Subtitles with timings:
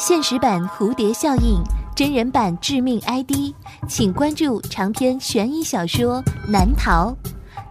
[0.00, 1.62] 现实版蝴蝶效应，
[1.94, 3.54] 真人版致命 ID，
[3.86, 7.10] 请关注长篇悬疑小说《难逃》，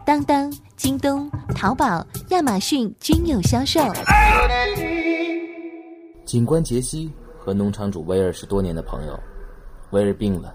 [0.06, 3.82] 当当、京东、淘宝、亚马逊均有销售。
[6.24, 9.20] 警官杰西和农场主威尔是多年的朋友，
[9.90, 10.54] 威尔病了，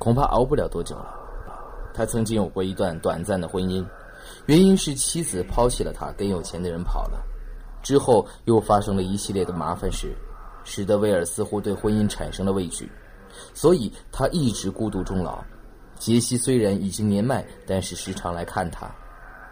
[0.00, 1.06] 恐怕熬不了多久了。
[1.94, 3.86] 他曾经有过一段短暂的婚姻，
[4.46, 7.24] 原因是妻子抛弃了他，跟有钱的人跑了。
[7.80, 10.12] 之后又发生了一系列的麻烦事，
[10.64, 12.90] 使得威尔似乎对婚姻产生了畏惧，
[13.54, 15.42] 所以他一直孤独终老。
[15.98, 18.90] 杰西虽然已经年迈，但是时常来看他，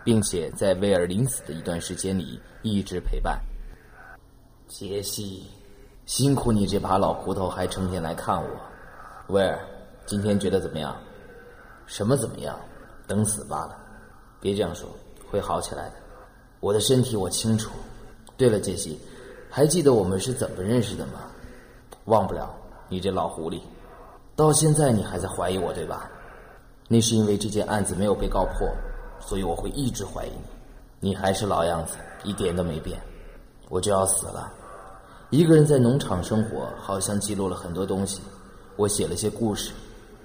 [0.05, 3.41] 并且在威尔临死的一段时间里一直陪伴。
[4.67, 5.47] 杰西，
[6.07, 8.49] 辛苦你这把老骨头还成天来看我。
[9.29, 9.61] 威尔，
[10.07, 10.97] 今天觉得怎么样？
[11.87, 12.59] 什么怎么样？
[13.07, 13.77] 等死罢了。
[14.41, 14.89] 别这样说，
[15.29, 15.95] 会好起来的。
[16.61, 17.71] 我的身体我清楚。
[18.37, 18.99] 对了，杰西，
[19.51, 21.21] 还记得我们是怎么认识的吗？
[22.05, 22.55] 忘不了。
[22.89, 23.61] 你这老狐狸，
[24.35, 26.11] 到现在你还在怀疑我，对吧？
[26.89, 28.69] 那是因为这件案子没有被告破，
[29.21, 31.09] 所以我会一直怀疑你。
[31.09, 33.01] 你还是老样子，一点都没变。
[33.69, 34.53] 我就要死了，
[35.31, 38.21] 一个人在农场生活，好像记录了很多东西。
[38.77, 39.73] 我写了些故事，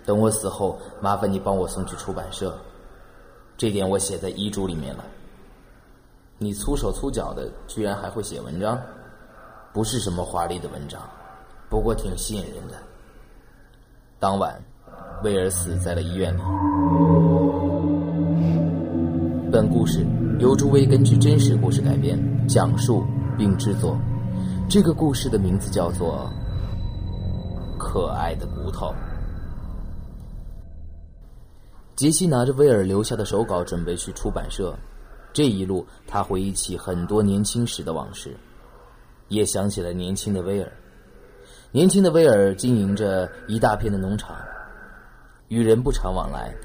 [0.06, 2.58] 等我死后，麻烦你帮我送去出版社。
[3.58, 5.04] 这点我写在遗嘱里面了。
[6.38, 8.82] 你粗手粗脚的，居然还会写文章，
[9.76, 11.02] 不是什么华丽的文章，
[11.70, 12.76] 不过挺吸引人的。
[14.22, 14.58] 当晚，
[15.22, 16.40] 威尔死在了医院里。
[19.52, 20.08] 本故事
[20.40, 23.04] 由朱威根据真实故事改编、讲述
[23.38, 23.98] 并制作。
[24.70, 26.32] 这个故事的名字叫做
[27.78, 28.88] 《可爱的骨头》。
[31.98, 34.74] 杰西拿着威尔留下的手稿，准备去出版社。
[35.34, 38.38] 这一路，他回忆起很多年轻时的往事，
[39.28, 40.72] 也想起了年轻的威尔。
[41.72, 44.38] 年轻的威尔经营着一大片的农场，
[45.50, 46.56] 与人不常往来，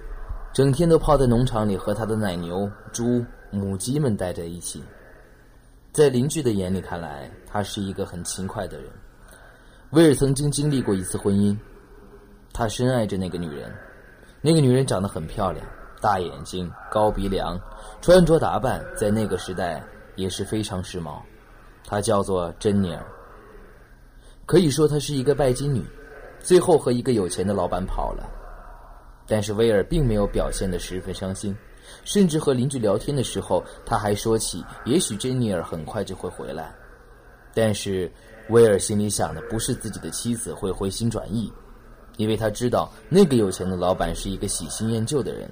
[0.53, 4.83] 整天都泡在农场里和他的奶牛、猪、母鸡们待在一起。
[5.93, 8.87] 在邻居的眼里看来，他是一个很勤快的人。
[9.91, 11.57] 威尔曾经经历过一次婚姻，
[12.53, 13.73] 他深爱着那个女人，
[14.41, 15.67] 那个女人长得很漂亮。
[16.01, 17.61] 大眼睛、高鼻梁，
[18.01, 19.83] 穿着打扮在那个时代
[20.15, 21.21] 也是非常时髦。
[21.85, 23.05] 她叫做珍妮尔，
[24.47, 25.85] 可以说她是一个拜金女，
[26.39, 28.29] 最后和一个有钱的老板跑了。
[29.27, 31.57] 但是威尔并没有表现得十分伤心，
[32.05, 36.75] 甚至和邻居聊天的时候，他还说起也许珍妮尔很快就会回来。
[37.55, 38.11] 但是
[38.49, 41.53] 威尔心里想的不是自己的妻子会回心转意，
[42.17, 45.51] 因为他知道那个有钱的老板是一个喜新厌旧的人。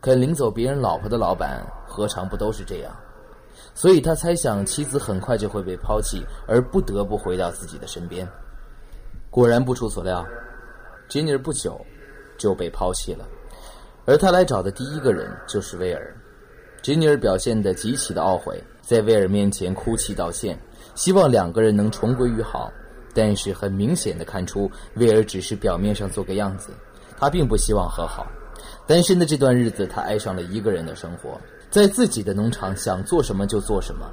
[0.00, 2.92] 肯领走别人老婆的老板，何尝不都是这样？
[3.74, 8.28] 所以他猜想妻子很快就会被抛弃，而不得不回到自己的身边。
[9.30, 10.24] 果然不出所料，
[11.08, 11.80] 吉尼尔不久
[12.36, 13.26] 就被抛弃了，
[14.04, 16.14] 而他来找的第一个人就是威尔。
[16.82, 20.58] 吉尼尔表现得极其的懊悔，在威尔面前哭泣道歉，
[20.94, 22.70] 希望两个人能重归于好。
[23.14, 26.72] 但是很明显的看出，威尔只是表面上做个样子，
[27.18, 28.26] 他并不希望和好。
[28.86, 31.40] 单身的这段日子，他爱上了一个人的生活，
[31.72, 34.06] 在自己的农场想做什么就做什么，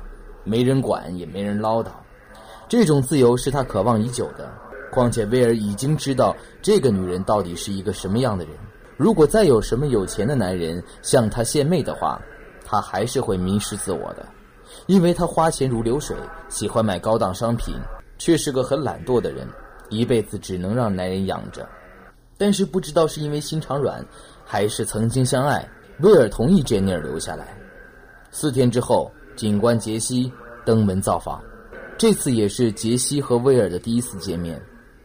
[0.45, 1.89] 没人管也没人唠叨。
[2.69, 4.49] 这种自由是他渴望已久的。
[4.93, 8.53] 况且威尔已经知道这个女人到底是一个什么样的人。
[8.95, 12.17] 如果再有什么有钱的男人向他献媚的话，
[12.65, 14.25] 他还是会迷失自我的，
[14.87, 16.15] 因为他花钱如流水，
[16.47, 17.75] 喜欢买高档商品，
[18.17, 19.45] 却是个很懒惰的人，
[19.89, 21.67] 一辈子只能让男人养着。
[22.37, 24.01] 但是不知道是因为心肠软。
[24.51, 25.69] 还是曾经相爱，
[26.01, 27.57] 威尔同意杰尼尔留下来。
[28.31, 30.31] 四天之后，警官杰西
[30.65, 31.43] 登门造访，
[31.97, 34.61] 这次也是杰西和威尔的第一次见面。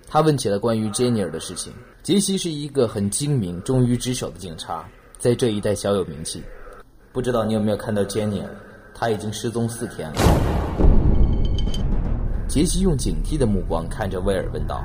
[0.07, 1.73] 他问起了关于杰尼尔的事情。
[2.05, 4.89] 杰西是一个很精明、忠于职守的警察，
[5.19, 6.41] 在这一带小有名气。
[7.13, 8.49] 不知道你有没有看到杰尼尔？
[8.95, 10.17] 他已经失踪四天了。
[12.47, 14.85] 杰西用警惕的目光看着威尔问道，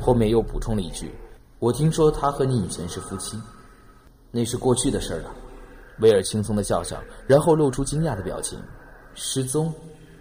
[0.00, 1.12] 后面又补充了一句
[1.60, 3.38] ：“我听说他和你以前是夫妻。”
[4.30, 5.30] 那是过去的事了，
[6.00, 8.58] 威尔轻松的笑笑，然后露出惊讶的表情。
[9.14, 9.72] 失踪？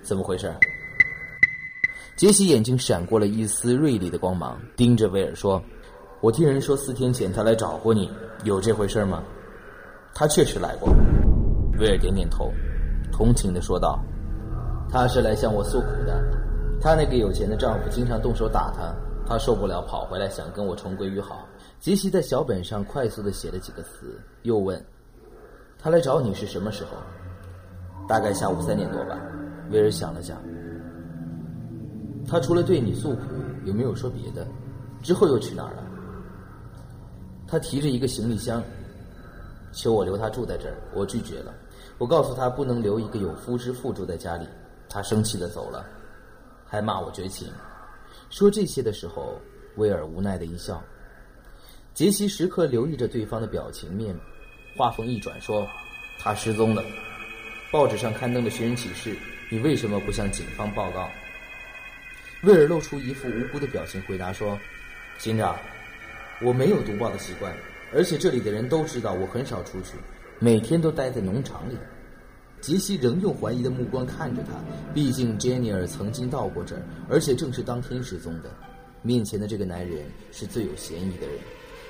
[0.02, 0.52] 怎么回事？
[2.16, 5.62] 杰西眼睛闪过了一丝锐利的光芒，盯着威尔说
[6.20, 8.10] ：“我听人说四天前他来找过你，
[8.44, 9.22] 有这回事吗？”
[10.16, 10.90] 他确实来过。
[11.78, 12.52] 威尔点点头，
[13.12, 14.00] 同情的说道
[14.90, 16.24] ：“他是来向我诉苦的。
[16.82, 18.96] 他那个有钱的丈夫经常动手打他，
[19.28, 21.48] 他受不了，跑回来想跟我重归于好。”
[21.80, 24.84] 杰西在小本上快速的写了几个词，又问
[25.78, 26.98] ：“他来找你是什么时候
[28.10, 29.20] ？”“大概下午三点多吧。”
[29.70, 30.42] 威尔想了想。
[32.28, 33.22] “他除了对你诉苦，
[33.64, 34.48] 有没有说别的？
[35.04, 35.84] 之后又去哪儿了？
[37.48, 38.62] 他提着一个行李箱，
[39.72, 41.54] 求我留他住在这儿，我拒绝了。
[42.00, 44.48] 我告诉他不能留一个有夫之妇住在家里，
[44.90, 45.86] 他生气的走了，
[46.66, 47.48] 还骂我绝情。
[48.30, 49.40] 说这些的时候，
[49.76, 50.82] 威尔无奈的一笑。
[51.98, 54.16] 杰西时刻留意着对方的表情面，
[54.76, 55.68] 话锋一转说
[56.22, 56.84] ：“他失踪了，
[57.72, 59.18] 报纸上刊登了寻人启事，
[59.50, 61.10] 你为什么不向警方报告？”
[62.46, 64.56] 威尔露出一副无辜的表情，回答说
[65.18, 65.58] ：“警长，
[66.40, 67.52] 我没有读报的习惯，
[67.92, 69.94] 而且这里的人都知道我很少出去，
[70.38, 71.76] 每天都待在农场里。”
[72.62, 74.52] 杰西仍用怀疑的目光看着他，
[74.94, 78.56] 毕竟杰尼尔曾经到过这儿，而且正是当天失踪的。
[79.02, 81.40] 面前的这个男人是最有嫌疑的人。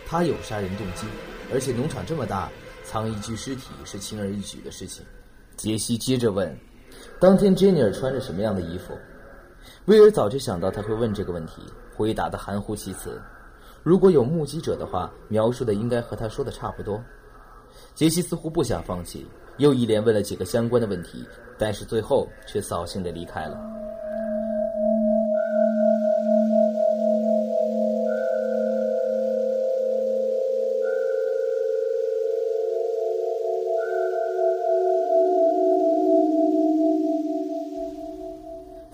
[0.07, 1.05] 他有杀人动机，
[1.53, 2.49] 而且农场这么大，
[2.85, 5.05] 藏一具尸体是轻而易举的事情。
[5.57, 6.57] 杰西接着问
[7.19, 8.97] ：“当天珍妮尔穿着什么样的衣服？”
[9.85, 11.61] 威尔早就想到他会问这个问题，
[11.93, 13.21] 回答的含糊其辞。
[13.83, 17.03] 如果有目击者的话，描述的应该和他说的差不多。
[17.93, 19.27] 杰西似乎不想放弃，
[19.57, 21.25] 又一连问了几个相关的问题，
[21.57, 23.59] 但是最后却扫兴的离开了。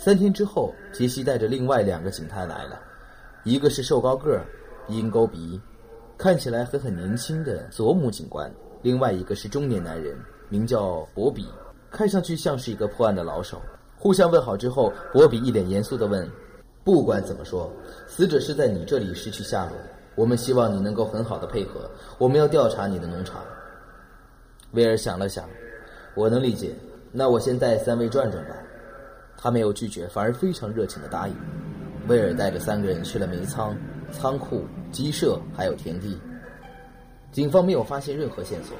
[0.03, 2.77] 三天之后，杰西带着另外两个警探来了，
[3.45, 4.45] 一个是瘦高个儿、
[4.89, 5.57] 鹰钩鼻，
[6.17, 8.51] 看起来还很年轻的佐姆警官；
[8.81, 10.13] 另外一个是中年男人，
[10.49, 11.47] 名叫博比，
[11.89, 13.61] 看上去像是一个破案的老手。
[13.95, 16.29] 互相问好之后，博比一脸严肃地问
[16.83, 17.71] ：“不管怎么说，
[18.05, 19.89] 死者是在你这里失去下落的。
[20.15, 23.41] 我们希望你能够很好的配合，我们要调查你的农场。”
[24.71, 25.47] 威尔想了想
[26.13, 26.75] ：“我能理解，
[27.13, 28.57] 那我先带三位转转吧。”
[29.43, 31.35] 他没有拒绝，反而非常热情的答应。
[32.07, 33.75] 威尔带着三个人去了煤仓、
[34.09, 36.17] 仓库、鸡舍，还有田地。
[37.33, 38.77] 警方没有发现任何线索。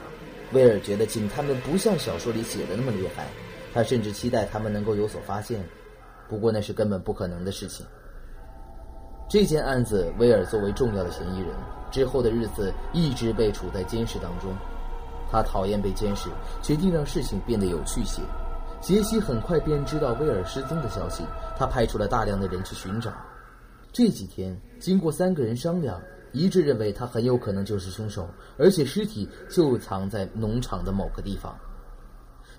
[0.54, 3.27] 威尔觉得警探们不像小说里写的那么厉害，
[3.74, 5.62] 他甚至期待他们能够有所发现。
[6.30, 7.86] 不过那是根本不可能的事情。
[9.27, 11.50] 这件案子，威尔作为重要的嫌疑人，
[11.92, 14.50] 之后的日子一直被处在监视当中。
[15.30, 16.30] 他讨厌被监视，
[16.62, 18.21] 决定让事情变得有趣些。
[18.83, 21.24] 杰西很快便知道威尔失踪的消息，
[21.57, 23.13] 他派出了大量的人去寻找。
[23.94, 26.01] 这几天，经过三个人商量，
[26.33, 28.27] 一致认为他很有可能就是凶手，
[28.57, 31.57] 而且尸体就藏在农场的某个地方。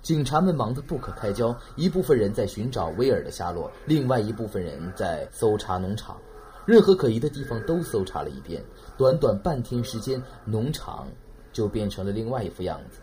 [0.01, 6.17] 警察们忙得不可开交，一部分人在寻找威尔的下落，另外一部分人在搜查农场，
[6.65, 8.65] 任何可疑的地方都搜查了一遍。
[8.97, 11.07] 短短半天时间，农场
[11.53, 13.01] 就变成了另外一副样子。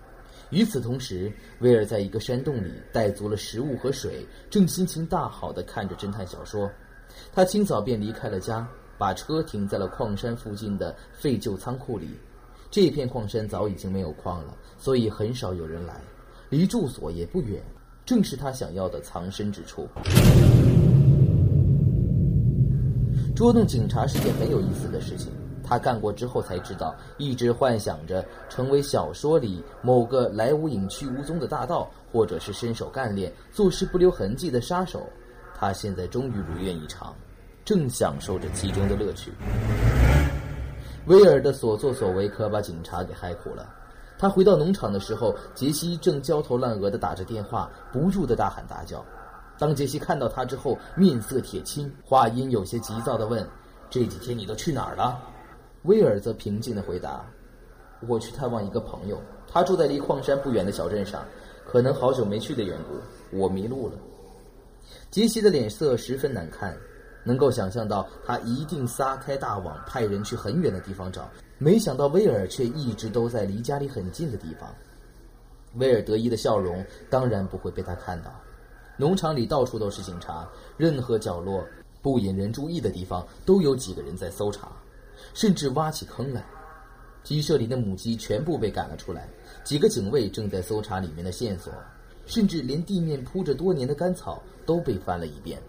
[0.51, 6.69] 与此同时，威尔在一个山洞里带足了食物和水，正心情大好地看着侦探小说。
[7.33, 8.68] 他清早便离开了家，
[8.98, 12.09] 把车停在了矿山附近的废旧仓库里。
[12.69, 16.01] 这片矿山早已经没有矿了，所以很少有人来，
[16.50, 17.62] 离住所也不远，
[18.06, 19.88] 正是他想要的藏身之处。
[23.33, 25.31] 捉弄警察是件很有意思的事情。
[25.71, 35.07] 他干过之后才知道，一直幻想着成为小说里某个来无影去无踪的大盗，或者是身手干练、做事不留痕迹的杀手。
[35.57, 37.15] 他现在终于如愿以偿，
[37.63, 39.31] 正享受着其中的乐趣。
[41.05, 43.74] 威尔的所作所为可把警察给害苦了。
[44.19, 49.05] 他回到农场的时候，杰西正焦头烂额地打着电话，不住地大喊大叫。
[49.57, 53.48] 当杰西看到他之后，面色铁青，话音有些急躁地问
[53.89, 55.17] ：“这几天你都去哪儿了？”
[55.83, 57.25] 威尔则平静地回答
[58.07, 61.25] ：“我去探望一个朋友，他住在离矿山不远的小镇上，
[61.65, 63.93] 可能好久没去的缘故，我迷路了。”
[65.09, 66.77] 杰西的脸色十分难看，
[67.23, 71.27] 能够想象到他一定撒开大网，派人去很远的地方找。
[71.57, 74.69] 没想到威尔却一直都在离家里很近的地方。
[75.75, 78.31] 威尔得意的笑容当然不会被他看到。
[78.97, 80.47] 农场里到处都是警察，
[80.77, 81.63] 任何角落
[82.01, 84.71] 不引人注意的地方都有几个人在搜查。
[85.33, 86.45] 甚至挖起坑来，
[87.23, 89.29] 鸡舍里的母鸡全部被赶了出来。
[89.63, 91.71] 几个警卫正在搜查里面的线索，
[92.25, 95.61] 甚至连地面铺着多年的干草都被翻了一遍。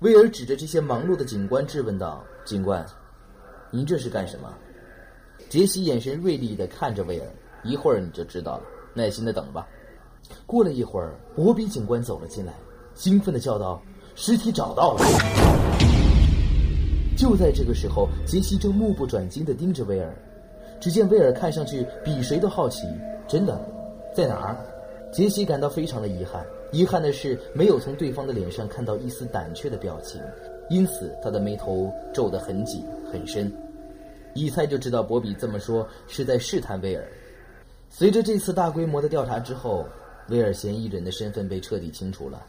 [0.00, 2.84] 威尔指着这些忙碌的警官质问道：“警官，
[3.70, 4.52] 您这是干什么？”
[5.48, 7.26] 杰西眼神锐利地看着威尔
[7.64, 8.64] ：“一会儿你就知道了，
[8.94, 9.66] 耐心的等吧。”
[10.46, 12.52] 过了一会儿，博比警官走了进来，
[12.94, 13.82] 兴奋地叫道
[14.14, 15.00] ：“尸体找到了！”
[17.20, 20.10] 就在这个时候，杰西正目不转睛地盯着威尔。
[20.80, 22.86] 只见威尔看上去比谁都好奇。
[23.28, 23.60] 真的，
[24.16, 24.56] 在哪儿？
[25.12, 26.42] 杰西感到非常的遗憾。
[26.72, 30.18] 遗憾的是，没有从对方的脸上看到一丝胆怯的表情，
[30.70, 33.52] 因此他的眉头皱得很紧很深。
[34.32, 37.06] 一猜就知道，博比这么说是在试探威尔。
[37.90, 39.86] 随着这次大规模的调查之后，
[40.30, 42.42] 威尔嫌疑人的身份被彻底清除了。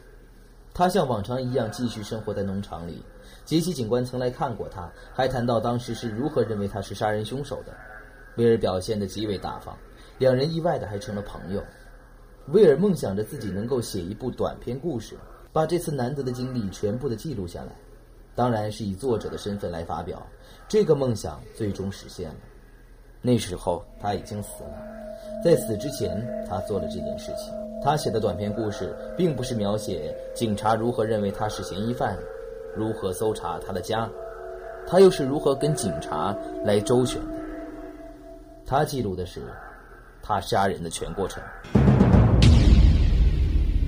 [0.74, 3.02] 他像往常一样继续生活在农场里。
[3.44, 7.74] 杰西警官曾来看过他，还谈到当时是如何认为他是杀人凶手的。
[8.36, 9.76] 威尔表现得极为大方，
[10.18, 11.62] 两人意外的还成了朋友。
[12.48, 15.16] 威尔梦想着自己能够写一部短篇故事，
[15.52, 17.72] 把这次难得的经历全部的记录下来，
[18.34, 20.26] 当然是以作者的身份来发表。
[20.68, 22.36] 这个梦想最终实现了。
[23.24, 24.82] 那时候他已经死了，
[25.44, 27.54] 在死之前，他做了这件事情。
[27.80, 32.18] 他写的短篇故事，并不是描写警察如何认为他是嫌疑犯，
[32.76, 34.08] 如何搜查他的家，
[34.88, 37.34] 他又是如何跟警察来周旋的。
[38.66, 39.40] 他记录的是
[40.20, 41.40] 他杀人的全过程。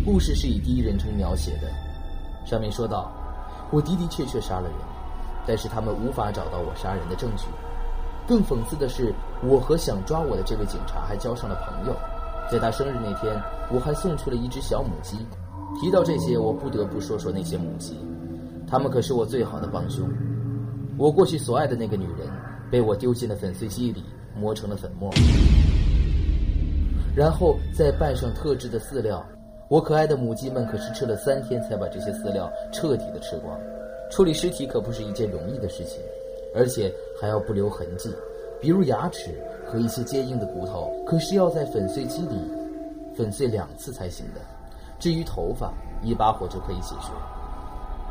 [0.04, 1.68] 故事是以第一人称描写的，
[2.46, 3.10] 上面说到
[3.72, 4.78] ：“我的的确确杀了人，
[5.44, 7.46] 但是他们无法找到我杀人的证据。
[8.26, 9.12] 更讽刺的是，
[9.42, 11.94] 我和想抓我的这位警察还交上了朋友。”
[12.50, 13.34] 在他生日那天，
[13.72, 15.16] 我还送去了一只小母鸡。
[15.80, 17.96] 提到这些，我不得不说说那些母鸡，
[18.68, 20.08] 它们可是我最好的帮凶。
[20.98, 22.28] 我过去所爱的那个女人，
[22.70, 24.04] 被我丢进了粉碎机里，
[24.36, 25.10] 磨成了粉末，
[27.16, 29.24] 然后再拌上特制的饲料。
[29.68, 33.58] 我可爱的母鸡们可是吃了三天才把这些饲料彻底的吃光。
[34.10, 35.98] 处理尸体可不是一件容易的事情，
[36.54, 38.14] 而且还要不留痕迹，
[38.60, 39.34] 比如牙齿。
[39.66, 42.36] 和一些坚硬的骨头，可是要在粉碎机里
[43.16, 44.40] 粉碎两次才行的。
[45.00, 47.08] 至于头发，一把火就可以解决。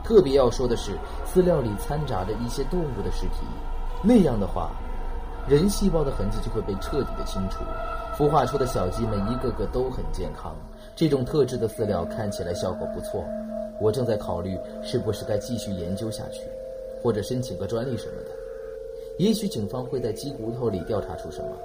[0.04, 0.94] 特别要说的是，
[1.32, 3.46] 饲料里掺杂着一些动物的尸体，
[4.04, 4.72] 那样的话，
[5.48, 7.64] 人细胞的痕迹就会被彻底的清除，
[8.18, 10.54] 孵化出的小鸡们一个个都很健康。
[10.96, 13.24] 这种特制的饲料看起来效果不错，
[13.80, 16.42] 我正在考虑是不是该继续研究下去，
[17.02, 18.32] 或者申请个专利什么的。
[19.20, 21.56] 也许警方会在鸡骨头里调查出什么，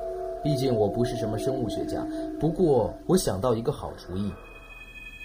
[0.45, 2.07] 毕竟我不是什么生物学家。
[2.39, 4.31] 不过我想到一个好主意，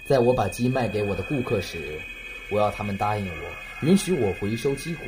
[0.08, 2.00] 在我把鸡卖给我的顾客时，
[2.50, 5.02] 我要他们答应我，允许我回收鸡骨，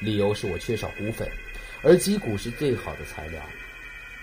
[0.00, 1.28] 理由是我缺少骨粉，
[1.84, 3.40] 而鸡骨是最好的材料，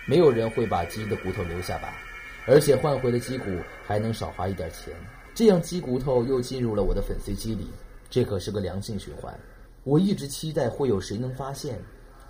[0.05, 1.95] 没有人会把鸡的骨头留下吧？
[2.45, 3.45] 而且换回了鸡骨
[3.87, 4.93] 还能少花一点钱，
[5.33, 7.69] 这样鸡骨头又进入了我的粉碎机里，
[8.09, 9.33] 这可是个良性循环。
[9.85, 11.79] 我一直期待会有谁能发现。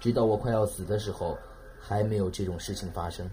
[0.04, 1.38] 直到我快要死的时候，
[1.80, 3.26] 还没有这种事情发生，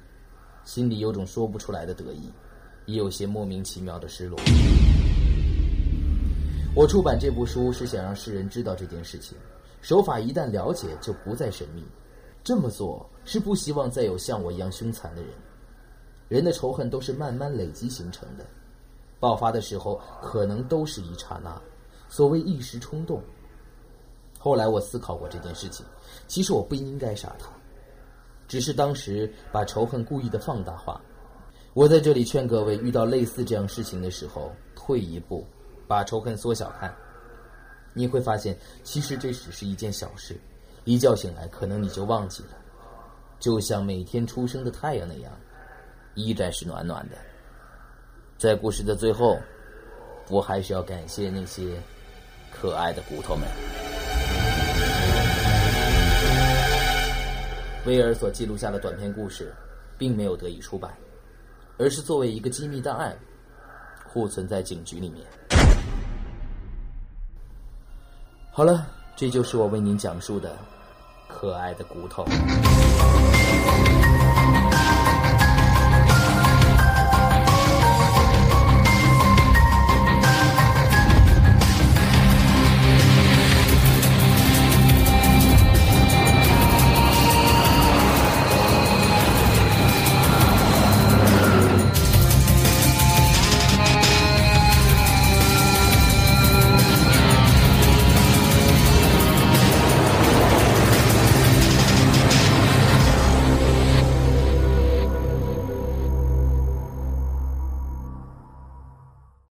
[0.63, 2.33] 心里有种说不出来的得意，
[2.87, 4.39] 也有些莫名其妙的失落。
[6.73, 9.37] 我出版这部书是想让世人知道这件事情，
[9.81, 11.83] 手法一旦了解就不再神秘。
[12.45, 15.33] 这么做是不希望再有像我一样凶残的人。
[16.29, 18.47] 人的仇恨都是慢慢累积形成的，
[19.19, 21.61] 爆发的时候可能都是一刹那，
[22.09, 23.21] 所谓一时冲动。
[24.43, 25.85] 后来我思考过这件事情，
[26.27, 27.51] 其实我不应该杀他，
[28.49, 30.99] 只是当时把仇恨故意的放大化。
[31.75, 35.47] 我在这里劝各位，遇到类似这样事情的时候，退一步，
[35.87, 36.91] 把仇恨缩小看，
[37.93, 40.41] 你会发现，其实这只是一件小事，
[40.85, 42.57] 一觉醒来，可能你就忘记了，
[43.39, 45.31] 就像每天出生的太阳那样，
[46.15, 47.17] 依然是暖暖的。
[48.39, 49.39] 在故事的最后，
[50.31, 51.79] 我还是要感谢那些
[52.51, 53.47] 可爱的骨头们。
[57.91, 59.53] 威尔所记录下的短篇故事，
[59.99, 60.95] 并没有得以出版，
[61.77, 63.19] 而是作为一个机密档案，
[64.09, 65.27] 库存在警局里面。
[68.53, 70.57] 好了，这就是我为您讲述的
[71.29, 72.25] 可爱的骨头。